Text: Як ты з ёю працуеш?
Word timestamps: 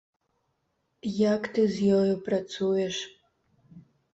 Як 1.33 1.41
ты 1.57 1.67
з 1.75 1.91
ёю 1.99 2.13
працуеш? 2.31 2.95